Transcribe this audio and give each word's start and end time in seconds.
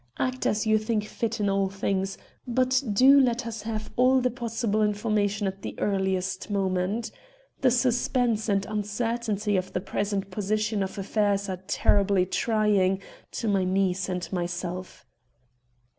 Act 0.17 0.47
as 0.47 0.65
you 0.65 0.79
think 0.79 1.03
fit 1.05 1.39
in 1.39 1.47
all 1.47 1.69
things, 1.69 2.17
but 2.47 2.81
do 2.91 3.19
let 3.19 3.45
us 3.45 3.61
have 3.61 3.91
all 3.95 4.19
possible 4.23 4.81
information 4.81 5.45
at 5.45 5.61
the 5.61 5.75
earliest 5.77 6.49
moment. 6.49 7.11
The 7.59 7.69
suspense 7.69 8.49
and 8.49 8.65
uncertainty 8.65 9.57
of 9.57 9.73
the 9.73 9.79
present 9.79 10.31
position 10.31 10.81
of 10.81 10.97
affairs 10.97 11.49
are 11.49 11.61
terribly 11.67 12.25
trying 12.25 12.99
to 13.33 13.47
my 13.47 13.63
niece 13.63 14.09
and 14.09 14.27
myself." 14.33 15.05